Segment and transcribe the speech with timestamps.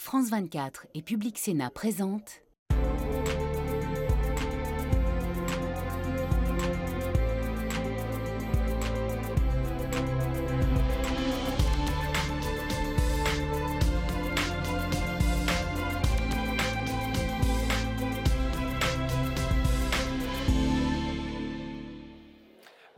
[0.00, 2.42] France 24 et Public Sénat présentent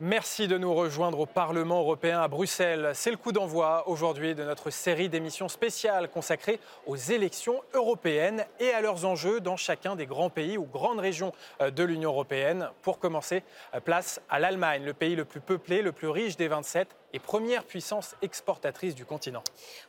[0.03, 2.89] Merci de nous rejoindre au Parlement européen à Bruxelles.
[2.95, 8.71] C'est le coup d'envoi aujourd'hui de notre série d'émissions spéciales consacrées aux élections européennes et
[8.71, 12.71] à leurs enjeux dans chacun des grands pays ou grandes régions euh, de l'Union européenne.
[12.81, 13.43] Pour commencer,
[13.75, 17.19] euh, place à l'Allemagne, le pays le plus peuplé, le plus riche des 27 et
[17.19, 19.43] première puissance exportatrice du continent.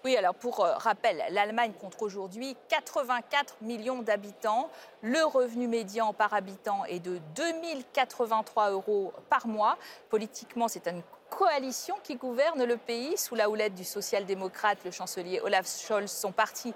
[0.04, 4.70] Oui, alors pour euh, rappel, l'Allemagne compte aujourd'hui 84 millions d'habitants.
[5.02, 9.76] Le revenu médian par habitant est de 2083 euros par mois.
[10.10, 15.40] Politiquement, c'est une coalition qui gouverne le pays sous la houlette du social-démocrate, le chancelier
[15.40, 16.10] Olaf Scholz.
[16.10, 16.74] Son parti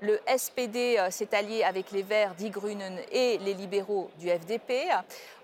[0.00, 4.88] le SPD euh, s'est allié avec les Verts, Die Grünen et les libéraux du FDP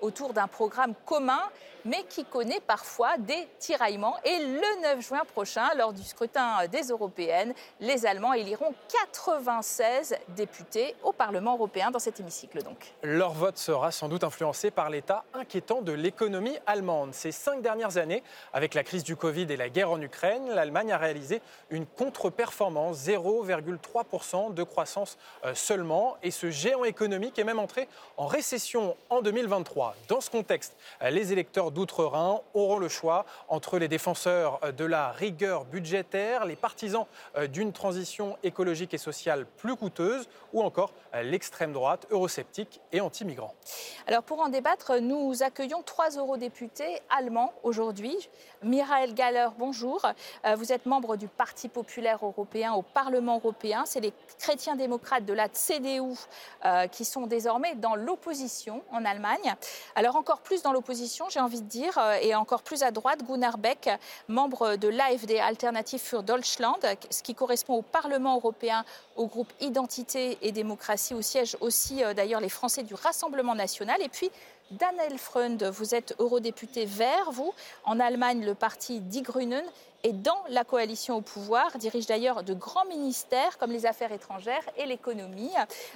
[0.00, 1.42] autour d'un programme commun
[1.84, 4.16] mais qui connaît parfois des tiraillements.
[4.24, 8.74] Et le 9 juin prochain, lors du scrutin des européennes, les Allemands éliront
[9.12, 12.62] 96 députés au Parlement européen dans cet hémicycle.
[12.62, 12.92] Donc.
[13.02, 17.14] Leur vote sera sans doute influencé par l'état inquiétant de l'économie allemande.
[17.14, 18.22] Ces cinq dernières années,
[18.52, 22.98] avec la crise du Covid et la guerre en Ukraine, l'Allemagne a réalisé une contre-performance,
[22.98, 26.16] 0,3% de croissance euh, seulement.
[26.22, 29.96] Et ce géant économique est même entré en récession en 2023.
[30.08, 30.76] Dans ce contexte,
[31.10, 37.06] les électeurs d'Outre-Rhin auront le choix entre les défenseurs de la rigueur budgétaire, les partisans
[37.36, 43.00] euh, d'une transition écologique et sociale plus coûteuse, ou encore euh, l'extrême droite eurosceptique et
[43.00, 43.54] anti-migrants.
[44.06, 48.28] Alors pour en débattre, nous accueillons trois eurodéputés allemands aujourd'hui.
[48.62, 50.04] Michael Galler, bonjour.
[50.44, 53.84] Euh, vous êtes membre du Parti populaire européen au Parlement européen.
[53.86, 56.16] C'est les chrétiens démocrates de la CDU
[56.90, 59.54] qui sont désormais dans l'opposition en Allemagne.
[59.94, 63.58] Alors encore plus dans l'opposition, j'ai envie dire, euh, et encore plus à droite, Gunnar
[63.58, 63.90] Beck,
[64.28, 66.78] membre de l'AFD Alternative für Deutschland,
[67.10, 68.84] ce qui correspond au Parlement européen,
[69.16, 74.00] au groupe Identité et démocratie, où siègent aussi euh, d'ailleurs les Français du Rassemblement national.
[74.02, 74.30] Et puis
[74.72, 77.52] Daniel Freund, vous êtes eurodéputé vert, vous.
[77.84, 79.64] En Allemagne, le parti Die Grünen
[80.02, 84.64] est dans la coalition au pouvoir, dirige d'ailleurs de grands ministères comme les affaires étrangères
[84.78, 85.52] et l'économie.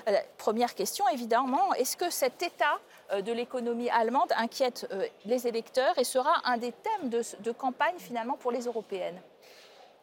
[0.09, 2.79] Euh, première question, évidemment, est-ce que cet état
[3.13, 7.97] euh, de l'économie allemande inquiète euh, les électeurs et sera un des thèmes de, campagne
[7.97, 9.21] finalement pour les européennes?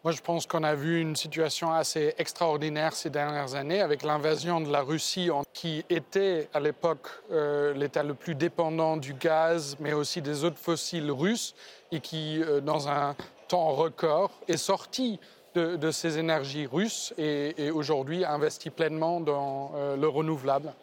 [0.04, 4.60] Moi, je pense qu'on a vu une situation assez extraordinaire ces dernières années avec l'invasion
[4.62, 9.94] de la Russie, qui était à l'époque euh, l'État le plus dépendant du gaz, mais
[9.94, 11.56] aussi des autres fossiles russes,
[11.92, 13.16] et qui, dans un
[13.48, 15.20] temps record, est sorti
[15.56, 20.74] de, ces énergies russes et, aujourd'hui investit pleinement dans le renouvelable.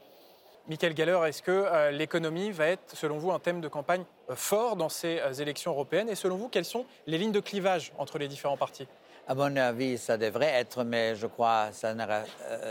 [0.71, 4.37] Michael Galler, est-ce que euh, l'économie va être, selon vous, un thème de campagne euh,
[4.37, 6.09] fort dans ces euh, élections européennes?
[6.09, 8.87] Et selon vous, quelles sont les lignes de clivage entre les différents partis?
[9.31, 11.95] À mon avis, ça devrait être, mais je crois que ça,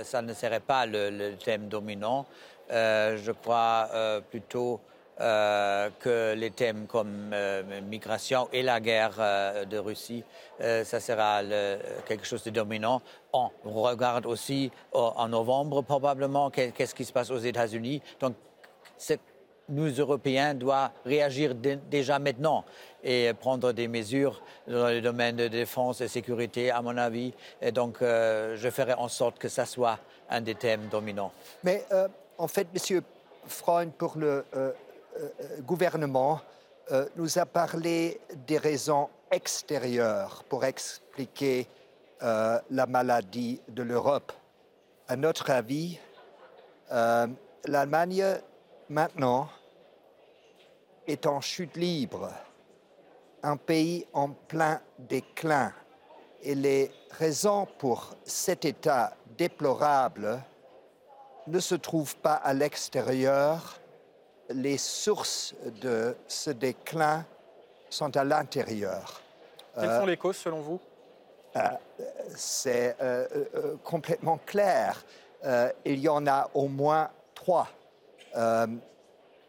[0.03, 2.25] ça, ne serait pas le, thème dominant.
[2.69, 3.89] je crois
[4.29, 4.81] plutôt
[5.21, 10.23] euh, que les thèmes comme euh, migration et la guerre euh, de Russie,
[10.59, 11.41] ça sera
[12.07, 13.01] quelque chose de dominant.
[13.33, 18.01] On regarde aussi en novembre probablement qu'est-ce qui se passe aux États-Unis.
[18.19, 18.35] Donc,
[19.69, 22.65] nous, Européens, doivent réagir déjà maintenant
[23.03, 27.33] et prendre des mesures dans le domaine de défense et sécurité, à mon avis.
[27.61, 31.31] Et donc, je ferai en sorte que ça soit un des thèmes dominants.
[31.63, 31.85] Mais
[32.37, 33.03] en fait, Monsieur
[33.45, 34.71] Freund, pour le euh,
[35.19, 36.39] euh, gouvernement
[36.91, 41.67] euh, nous a parlé des raisons extérieures pour expliquer
[42.21, 44.33] la maladie de l'Europe.
[45.07, 45.97] À notre avis,
[46.91, 48.25] l'Allemagne,
[48.89, 49.47] maintenant,
[51.09, 52.29] est en chute libre,
[53.43, 55.73] un pays en plein déclin.
[56.41, 60.41] Et les raisons pour cet état déplorable
[61.47, 63.79] ne se trouvent pas à l'extérieur,
[64.49, 67.25] les sources de ce déclin
[67.89, 69.21] sont à l'intérieur.
[69.79, 70.79] Quelles sont les causes selon vous?
[71.55, 71.61] euh,
[72.35, 75.03] C'est euh, euh, complètement clair.
[75.85, 77.67] il y en a au moins trois.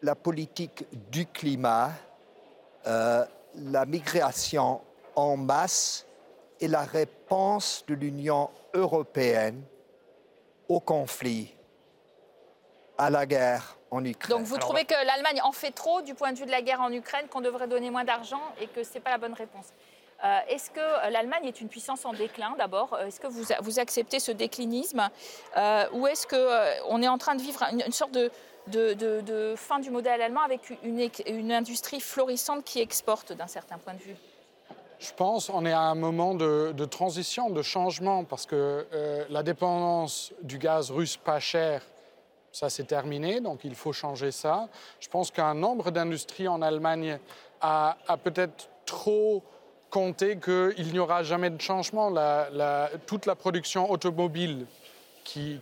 [0.02, 1.90] La politique du climat,
[2.84, 4.80] la migration
[5.16, 6.06] en masse
[6.60, 9.62] et la réponse de l'Union européenne
[10.68, 11.54] au conflit,
[12.96, 13.76] à la guerre
[14.28, 16.80] donc vous trouvez que l'Allemagne en fait trop du point de vue de la guerre
[16.80, 19.66] en Ukraine, qu'on devrait donner moins d'argent et que ce n'est pas la bonne réponse?
[20.48, 22.96] Est-ce que l'Allemagne est une puissance en déclin d'abord?
[23.00, 25.08] Est-ce que vous, vous, acceptez ce déclinisme?
[25.92, 28.30] Ou est-ce qu'on est en train de vivre une, sorte de,
[28.68, 34.00] de, fin du modèle allemand avec une, industrie florissante qui exporte d'un certain point de
[34.00, 34.16] vue
[34.98, 39.42] je pense qu'on est à un moment de, transition, de changement, parce que euh, la
[39.42, 41.82] dépendance du gaz russe pas cher,
[42.52, 44.68] ça c'est terminé, donc il faut changer ça.
[45.00, 47.18] Je pense qu'un nombre d'industries en Allemagne
[47.62, 49.42] a, peut-être trop
[49.88, 52.12] compté qu'il n'y aura jamais de changement.
[53.06, 54.66] toute la production automobile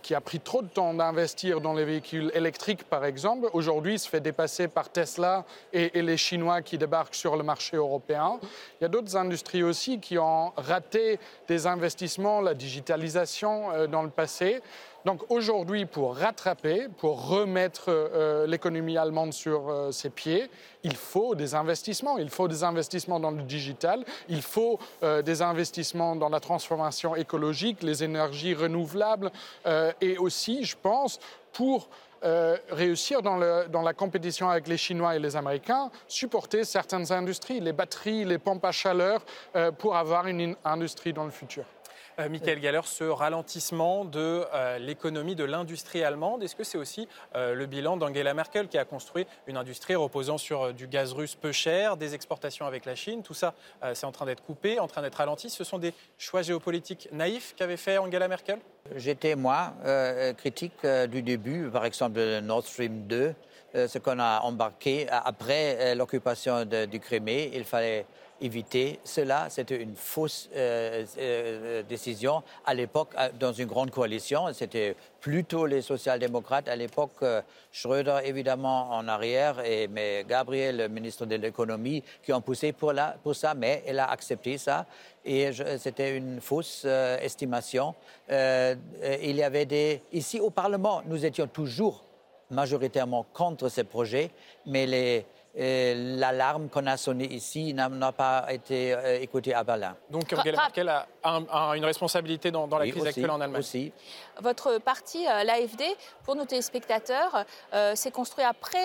[0.01, 4.09] qui, a pris trop de temps d'investir dans les véhicules électriques, par exemple, aujourd'hui se
[4.09, 8.39] fait dépasser par Tesla et, les Chinois qui débarquent sur le marché européen.
[8.41, 14.01] Il y a d'autres industries aussi qui ont raté des investissements, la digitalisation euh, dans
[14.01, 14.61] le passé.
[15.05, 20.49] Donc aujourd'hui, pour rattraper, pour remettre euh, l'économie allemande sur euh, ses pieds,
[20.83, 22.17] il faut des investissements.
[22.17, 27.15] Il faut des investissements dans le digital, il faut euh, des investissements dans la transformation
[27.15, 29.31] écologique, les énergies renouvelables
[30.01, 31.19] et aussi, je pense,
[31.53, 31.89] pour
[32.69, 33.37] réussir dans,
[33.67, 38.37] dans, la compétition avec les Chinois et les Américains, supporter certaines industries, les batteries, les
[38.37, 39.21] pompes à chaleur,
[39.77, 41.65] pour avoir une industrie dans le futur.
[42.19, 47.07] Euh, Michael Galler, ce ralentissement de euh, l'économie de l'industrie allemande, est-ce que c'est aussi
[47.35, 51.35] euh, le bilan d'Angela Merkel qui a construit une industrie reposant sur du gaz russe
[51.35, 53.53] peu cher, des exportations avec la Chine Tout ça,
[53.93, 55.49] c'est en train d'être coupé, en train d'être ralenti.
[55.49, 58.59] Ce sont des choix géopolitiques naïfs qu'avait fait Angela Merkel?
[58.95, 59.73] J'étais, moi,
[60.37, 63.33] critique du début, par exemple, Nord Stream 2,
[63.73, 67.51] ce qu'on a embarqué après l'occupation du Crimée.
[67.53, 68.05] Il fallait
[68.41, 69.47] éviter cela.
[69.49, 73.09] C'était une fausse euh, euh, décision à l'époque
[73.39, 74.51] dans une grande coalition.
[74.53, 77.41] C'était plutôt les social-démocrates à l'époque, euh,
[77.71, 82.93] Schröder évidemment en arrière, et, mais Gabriel, le ministre de l'économie, qui ont poussé pour,
[82.93, 84.85] la, pour ça, mais elle a accepté ça.
[85.25, 87.93] Et c'était une fausse estimation.
[88.29, 90.01] il y avait des...
[90.13, 92.03] Ici au Parlement, nous étions toujours
[92.49, 94.31] majoritairement contre ces projets,
[94.65, 95.25] mais les
[95.55, 99.95] l'alarme qu'on a sonnée ici n'a pas été euh, écoutée à Berlin.
[100.09, 101.07] Donc Angela Merkel a,
[101.75, 103.59] une responsabilité dans, la crise actuelle en Allemagne.
[103.59, 103.91] Aussi.
[104.41, 105.83] Votre parti, euh, l'AFD,
[106.23, 108.79] pour nos téléspectateurs, euh, s'est construit après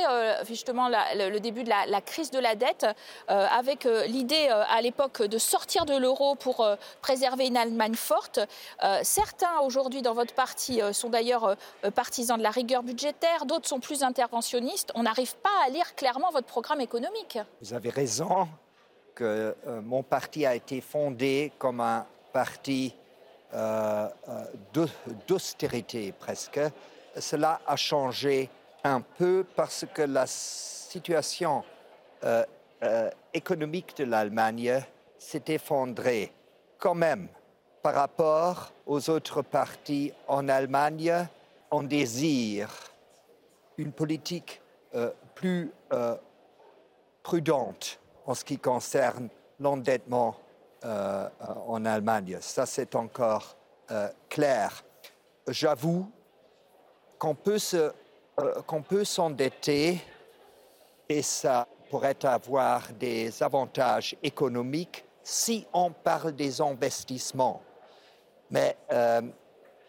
[0.47, 2.87] justement le, début de la, crise de la dette,
[3.29, 6.67] avec l'idée à l'époque de sortir de l'euro pour
[7.03, 8.41] préserver une Allemagne forte.
[9.03, 11.57] certains aujourd'hui dans votre parti sont d'ailleurs
[11.95, 14.91] partisans de la rigueur budgétaire, d'autres sont plus interventionnistes.
[14.95, 16.47] On n'arrive pas à lire clairement votre
[16.81, 17.39] économique.
[17.61, 18.49] Vous avez raison
[19.15, 22.95] que euh, mon parti a été fondé comme un parti
[23.53, 24.45] euh, euh,
[25.27, 26.61] d'austérité presque.
[27.17, 28.49] Cela a changé
[28.83, 31.63] un peu parce que la situation
[33.33, 34.83] économique de l'Allemagne
[35.17, 36.33] s'est effondrée
[36.77, 37.29] quand même
[37.83, 41.27] par rapport aux autres partis en Allemagne.
[41.71, 42.69] On désire
[43.79, 44.61] une politique
[45.35, 45.73] plus
[47.25, 49.29] prudente en ce qui concerne
[49.59, 50.37] l'endettement
[50.85, 51.29] euh,
[51.67, 52.39] en Allemagne.
[52.41, 53.57] Ça, c'est encore
[53.91, 54.85] euh, clair.
[55.49, 56.11] J'avoue
[57.25, 60.01] euh, qu'on peut s'endetter
[61.09, 67.63] et ça pourrait avoir des avantages économiques si on parle des investissements.
[68.51, 68.77] Mais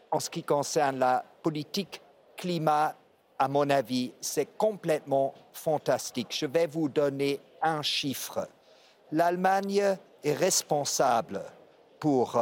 [0.09, 2.01] en ce qui concerne la politique
[2.37, 2.95] climat
[3.37, 6.35] à mon avis, c'est complètement fantastique.
[6.37, 8.47] Je vais vous donner un chiffre.
[9.11, 11.44] L'Allemagne est responsable
[11.99, 12.39] pour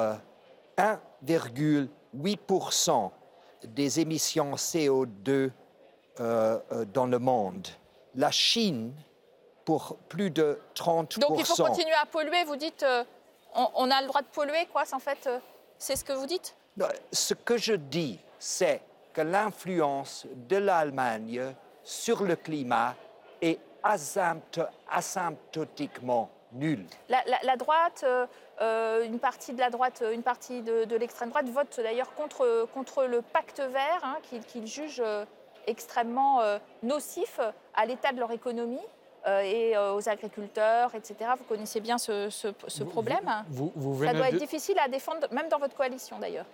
[0.77, 5.49] 1,8% euh, des émissions CO2 euh,
[6.19, 7.67] euh, dans le monde.
[8.15, 8.93] La Chine,
[9.65, 11.19] pour plus de 30%.
[11.19, 12.85] Donc il faut continuer à polluer, vous dites,
[13.55, 15.29] on, a le droit de polluer, quoi, en fait,
[15.77, 16.55] c'est ce que vous dites?
[17.11, 18.81] Ce que je dis, c'est
[19.13, 21.53] que l'influence de l'Allemagne
[21.83, 22.95] sur le climat
[23.41, 26.85] est asymptotiquement nulle.
[27.09, 28.25] La, droite, euh,
[28.61, 33.05] euh, une partie de la droite, une partie de, l'extrême droite vote d'ailleurs contre, contre
[33.05, 34.17] le pacte vert, hein,
[34.47, 35.25] qu'ils jugent euh,
[35.67, 36.41] extrêmement
[36.81, 37.39] nocif
[37.73, 38.85] à l'état de leur économie.
[39.25, 41.31] et aux agriculteurs, etc.
[41.37, 43.45] Vous connaissez bien ce, problème.
[44.03, 46.45] Ça doit être difficile à défendre, même dans votre coalition d'ailleurs.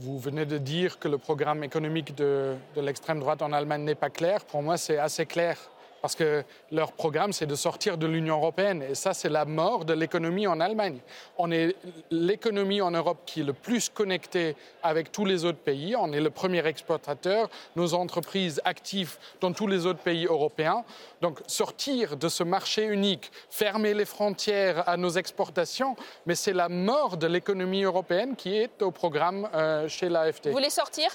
[0.00, 4.10] Vous venez de dire que le programme économique de, l'extrême droite en Allemagne n'est pas
[4.10, 4.44] clair.
[4.44, 5.58] Pour moi, c'est assez clair.
[6.00, 8.82] Parce que leur programme, c'est de sortir de l'Union européenne.
[8.82, 10.98] Et ça, c'est la mort de l'économie en Allemagne.
[11.38, 11.74] On est
[12.10, 15.96] l'économie en Europe qui est le plus connectée avec tous les autres pays.
[15.96, 20.84] On est le premier exportateur, nos entreprises actives dans tous les autres pays européens.
[21.20, 26.68] Donc, sortir de ce marché unique, fermer les frontières à nos exportations, mais c'est la
[26.68, 30.48] mort de l'économie européenne qui est au programme euh, chez l'AFD.
[30.48, 31.10] Vous voulez sortir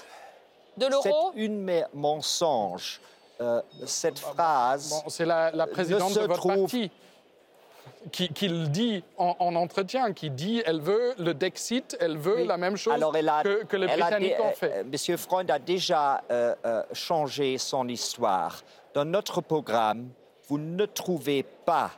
[0.76, 1.32] de l'euro?
[1.34, 3.00] C'est une mensonge.
[3.40, 4.90] Euh, cette phrase.
[4.90, 6.60] Bon, c'est la, la, présidente de votre trouve...
[6.60, 6.90] parti
[8.12, 12.42] qui, qui, le dit en, en, entretien, qui dit elle veut le Dexit, elle veut
[12.42, 12.46] oui.
[12.46, 14.78] la même chose Alors, a, que, que, les Britanniques ont fait.
[14.78, 18.62] Euh, Monsieur Freund a déjà euh, euh, changé son histoire.
[18.94, 20.08] Dans notre programme,
[20.48, 21.90] vous ne trouvez pas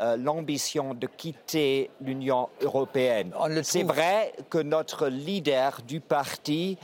[0.00, 3.32] euh, l'ambition de quitter l'Union européenne.
[3.62, 6.78] C'est vrai que notre leader du parti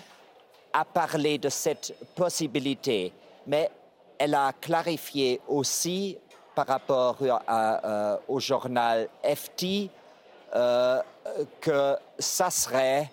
[0.73, 3.13] a parlé de cette possibilité
[3.47, 3.71] mais
[4.19, 6.19] elle a clarifié aussi
[6.55, 9.91] par rapport à, à, au journal FT
[10.55, 11.01] euh,
[11.61, 13.11] que ça serait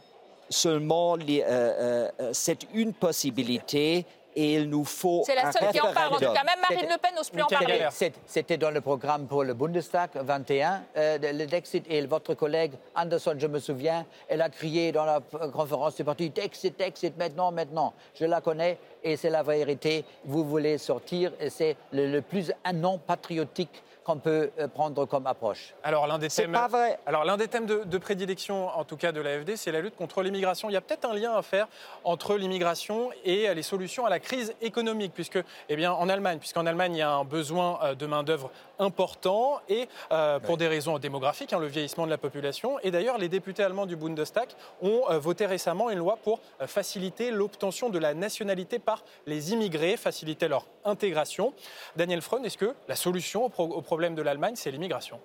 [0.50, 4.06] seulement euh, euh, c'est une possibilité
[4.40, 6.14] et il nous faut C'est la seule qui en parle.
[6.14, 7.88] En tout cas, même Marine Le Pen n'ose plus en parler.
[8.26, 13.36] C'était dans le programme pour le Bundestag 21, euh, le Dexit, et votre collègue Anderson,
[13.38, 15.20] je me souviens, elle a crié dans la
[15.52, 17.94] conférence du parti Dexit, Dexit, maintenant, maintenant.
[18.16, 20.06] Je la connais et c'est la vérité.
[20.24, 25.28] Vous voulez sortir et c'est le, le, plus un non patriotique qu'on peut prendre comme
[25.28, 25.76] approche.
[25.84, 26.58] Alors l'un des thèmes,
[27.06, 29.96] alors l'un des thèmes de, de, prédilection, en tout cas de l'AFD, c'est la lutte
[29.96, 30.68] contre l'immigration.
[30.70, 31.68] Il y a peut-être un lien à faire
[32.04, 35.40] entre l'immigration et les solutions à la crise économique, puisque,
[35.70, 38.50] eh bien, en Allemagne, puisqu'en Allemagne il y a un besoin de main d'œuvre
[38.80, 40.58] important et euh, pour ouais.
[40.58, 42.80] des raisons démographiques, hein, le vieillissement de la population.
[42.80, 44.50] Et d'ailleurs, les députés allemands du Bundestag
[44.82, 49.54] ont euh, voté récemment une loi pour euh, faciliter l'obtention de la nationalité par les
[49.54, 51.54] immigrés, faciliter leur intégration.
[51.96, 55.20] Daniel Freund, est-ce que la solution au, pro au problème de l'Allemagne, c'est l'immigration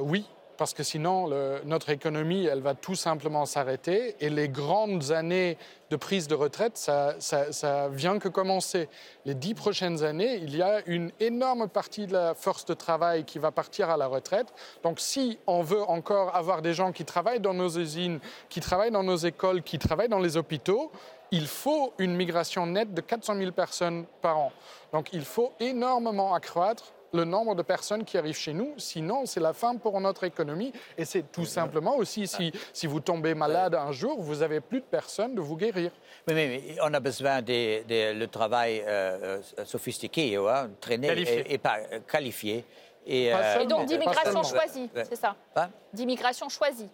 [0.00, 1.28] Oui, parce que sinon,
[1.64, 5.58] notre économie, elle va tout simplement s'arrêter et les grandes années
[5.90, 8.88] de prise de retraite, ça, ça, vient que commencer.
[9.24, 13.24] Les dix prochaines années, il y a une énorme partie de la force de travail
[13.24, 14.48] qui va partir à la retraite.
[14.82, 18.90] Donc, si on veut encore avoir des gens qui travaillent dans nos usines, qui travaillent
[18.90, 20.90] dans nos écoles, qui travaillent dans les hôpitaux,
[21.30, 24.52] il faut une migration nette de 400 000 personnes par an.
[24.92, 28.74] Donc, il faut énormément accroître le nombre de personnes qui arrivent chez nous.
[28.76, 30.72] Sinon, c'est la fin pour notre économie.
[30.98, 34.80] Et c'est tout simplement aussi, si, si, vous tombez malade un jour, vous n'avez plus
[34.80, 35.92] de personnes de vous guérir.
[36.26, 41.58] Oui, mais, mais on a besoin de, le travail euh, sophistiqué, hein, traîné et, et,
[41.58, 42.64] pas qualifié.
[43.06, 45.68] Et, euh, et donc d'immigration choisie, c'est ça hein?
[45.92, 46.88] D'immigration choisie.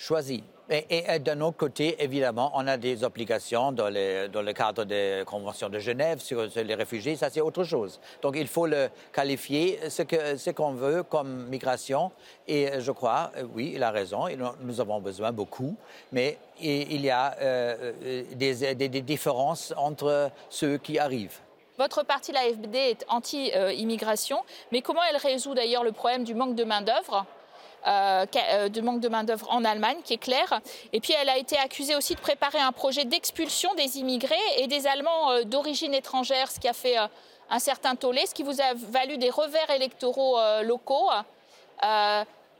[0.00, 0.42] Choisie.
[0.70, 5.78] Et, d'un autre côté, évidemment, on a des obligations dans, le cadre des conventions de
[5.78, 8.00] Genève sur, les réfugiés, ça c'est autre chose.
[8.22, 12.12] Donc il faut le qualifier, ce qu'on veut comme migration.
[12.48, 14.24] Et je crois, oui, il a raison,
[14.62, 15.76] nous avons besoin beaucoup,
[16.12, 21.40] mais il y a euh, des, des, différences entre ceux qui arrivent.
[21.76, 24.38] Votre parti, l'AFD, est anti-immigration,
[24.72, 27.26] mais comment elle résout d'ailleurs le problème du manque de main-d'œuvre?
[27.26, 27.39] euh,
[27.86, 30.60] de manque de main-d'œuvre en Allemagne, qui est clair.
[30.92, 34.66] Et puis, elle a été accusée aussi de préparer un projet d'expulsion des immigrés et
[34.66, 37.06] des Allemands euh, d'origine étrangère, ce qui a fait euh,
[37.50, 41.10] un certain tollé, ce qui vous a valu des revers électoraux euh, locaux.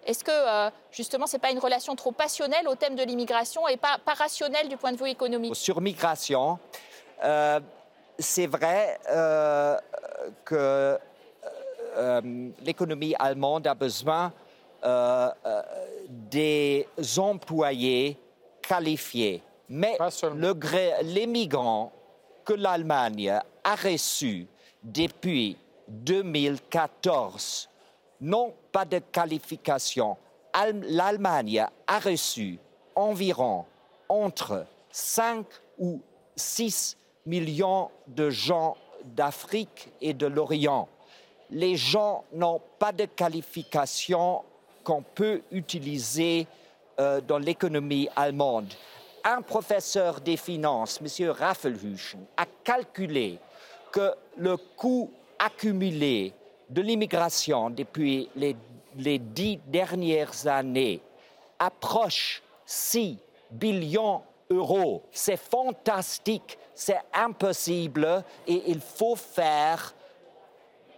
[0.06, 3.76] Est-ce que, justement, ce n'est pas une relation trop passionnelle au thème de l'immigration et
[3.76, 5.54] pas, rationnelle du point de vue économique?
[5.54, 6.58] Sur migration,
[8.18, 8.98] c'est vrai
[10.46, 10.98] que
[12.62, 14.32] l'économie allemande a besoin
[14.84, 15.62] euh, euh,
[16.08, 16.86] des
[17.18, 18.16] employés
[18.62, 19.42] qualifiés.
[19.68, 21.92] Mais le, les migrants
[22.44, 24.46] que l'Allemagne a reçus
[24.82, 25.56] depuis
[25.88, 27.68] 2014
[28.20, 30.16] n'ont pas de qualification.
[30.54, 32.58] L'Allemagne a reçu
[32.94, 33.64] environ
[34.08, 35.46] entre 5
[35.78, 36.00] ou
[36.36, 36.96] 6
[37.26, 40.88] millions de gens d'Afrique et de l'Orient.
[41.50, 44.42] Les gens n'ont pas de qualification
[44.84, 46.46] qu'on peut utiliser
[46.98, 48.72] euh, dans l'économie allemande.
[49.24, 51.30] Un professeur des finances, M.
[51.30, 53.38] Raffelhuschen, a calculé
[53.92, 56.32] que le coût accumulé
[56.68, 58.56] de l'immigration depuis les,
[58.96, 61.00] les, dix dernières années
[61.58, 63.18] approche 6
[63.50, 65.02] billions d'euros.
[65.10, 69.94] C'est fantastique, c'est impossible et il faut faire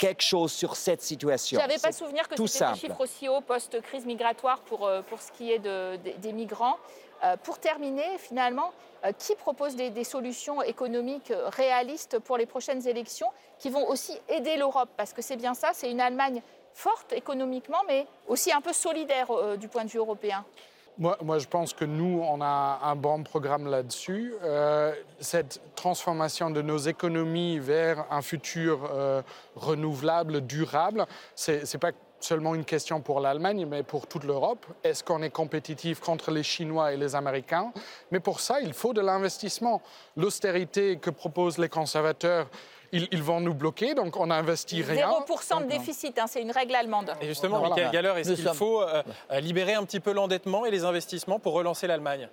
[0.03, 1.61] quelque chose sur cette situation.
[1.61, 5.21] Je n'avais pas souvenir que c'était des chiffres aussi hauts post-crise migratoire pour, euh, pour
[5.21, 6.77] ce qui est de, de, des migrants.
[7.25, 8.73] Euh, pour terminer, finalement,
[9.05, 13.29] euh, qui propose des, des, solutions économiques réalistes pour les prochaines élections
[13.61, 14.89] qui vont aussi aider l'Europe?
[14.97, 16.43] Parce que c'est bien ça, c'est une Allemagne
[16.75, 20.45] forte économiquement, mais aussi un peu solidaire euh, du point de vue européen.
[20.99, 24.35] Moi, je pense que nous, on a un bon programme là-dessus.
[24.43, 29.23] Euh, cette transformation de nos économies vers un futur euh,
[29.57, 34.67] renouvelable, durable, ce n'est pas seulement une question pour l'Allemagne, mais pour toute l'Europe.
[34.85, 37.73] Est-ce qu'on est compétitif contre les Chinois et les Américains?
[38.11, 39.83] Mais pour ça, il faut de l'investissement.
[40.17, 42.49] L'austérité que proposent les conservateurs
[42.93, 45.11] ils, ils, vont nous bloquer, donc on n'investit rien.
[45.27, 47.13] 0% de déficit, hein, c'est une règle allemande.
[47.21, 47.75] Et justement, voilà.
[47.75, 48.55] Michael Galler, est-ce qu'il sommes...
[48.55, 49.03] faut euh,
[49.41, 52.29] libérer un petit peu l'endettement et les investissements pour relancer l'Allemagne?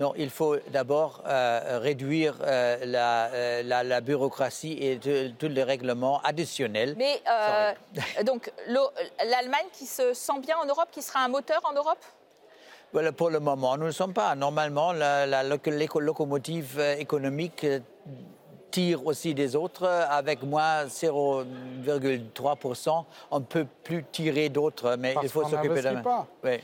[0.00, 4.98] Non, il faut d'abord euh, réduire euh, la, la, la, bureaucratie et
[5.38, 6.96] tous les règlements additionnels.
[6.98, 7.72] Mais euh,
[8.24, 12.04] donc l'Allemagne qui se sent bien en Europe, qui sera un moteur en Europe?
[12.92, 14.34] Voilà, Pour le moment, nous ne sommes pas.
[14.34, 17.66] Normalement, la, la locomotive économique
[18.74, 19.86] tire aussi des autres.
[19.86, 26.02] Avec moins 0,3%, on ne peut plus tirer d'autres, mais Parce il faut s'occuper de
[26.02, 26.26] pas.
[26.42, 26.58] Oui.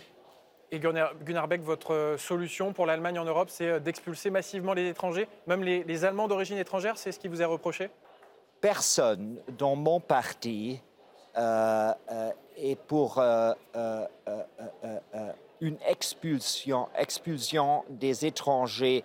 [0.73, 5.65] Et Gunnar Beck, votre solution pour l'Allemagne en Europe, c'est d'expulser massivement les étrangers, même
[5.65, 7.91] les, les Allemands d'origine étrangère, c'est ce qui vous est reproché?
[8.61, 10.81] Personne dans mon parti
[11.37, 13.53] euh, euh, est pour euh,
[15.61, 19.05] une expulsion, expulsion des étrangers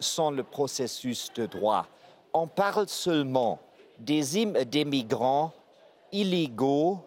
[0.00, 1.86] sans le processus de droit
[2.34, 3.58] on parle seulement
[3.98, 4.22] des,
[4.64, 5.52] des migrants
[6.10, 6.98] illégaux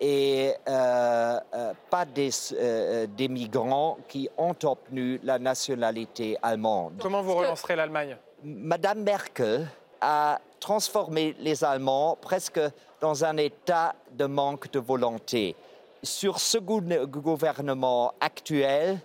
[0.00, 6.94] et euh, euh, pas des, euh, des, migrants qui ont obtenu la nationalité allemande.
[7.00, 8.16] Comment vous relancerez l'Allemagne?
[8.42, 9.68] Madame Merkel
[10.00, 12.60] a transformé les Allemands presque
[13.00, 15.54] dans un état de manque de volonté.
[16.02, 18.98] Sur ce gouvernement actuel,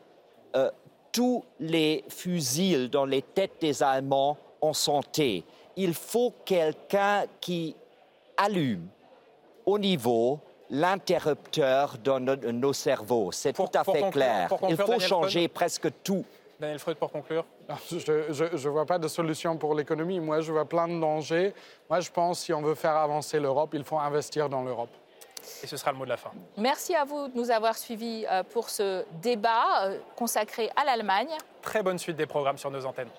[0.56, 0.72] euh,
[1.12, 5.44] tous les fusils dans les têtes des Allemands en santé.
[5.76, 7.76] Il faut quelqu'un qui
[8.38, 8.88] allume
[9.66, 13.32] au niveau l'interrupteur dans nos, nos cerveaux.
[13.32, 14.50] C'est tout à fait conclure, clair.
[14.50, 15.52] conclure, Il faut Daniel changer Freud.
[15.54, 16.26] presque tout.
[16.60, 17.46] Daniel Freud, pour conclure
[17.90, 20.20] Je ne vois pas de solution pour l'économie.
[20.20, 21.54] Moi, je vois plein de dangers.
[21.90, 24.90] Moi, je pense que si on veut faire avancer l'Europe, il faut investir dans l'Europe.
[25.62, 26.32] Et ce sera le mot de la fin.
[26.58, 31.30] Merci à vous de nous avoir suivis pour ce débat consacré à l'Allemagne.
[31.62, 33.10] Très bonne suite des programmes sur nos antennes.